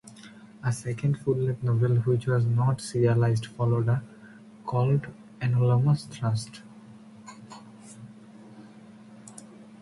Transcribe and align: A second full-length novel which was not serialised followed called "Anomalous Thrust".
A 0.63 0.71
second 0.73 1.19
full-length 1.19 1.61
novel 1.61 1.97
which 1.97 2.25
was 2.25 2.43
not 2.47 2.79
serialised 2.79 3.45
followed 3.45 4.01
called 4.65 5.05
"Anomalous 5.39 6.05
Thrust". 6.05 6.63